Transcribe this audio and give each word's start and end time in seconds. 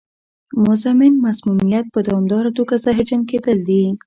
مزمن 0.65 1.13
مسمومیت 1.25 1.85
په 1.93 1.99
دوامداره 2.07 2.49
توګه 2.57 2.73
زهرجن 2.83 3.21
کېدل 3.29 3.57
دي. 3.67 3.83